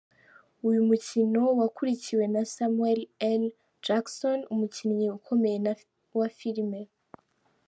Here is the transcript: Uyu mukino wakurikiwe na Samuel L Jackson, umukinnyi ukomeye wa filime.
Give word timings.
Uyu 0.67 0.81
mukino 0.89 1.41
wakurikiwe 1.59 2.23
na 2.33 2.41
Samuel 2.55 2.99
L 3.39 3.43
Jackson, 3.85 4.39
umukinnyi 4.53 5.07
ukomeye 5.17 5.57
wa 6.17 6.27
filime. 6.37 6.81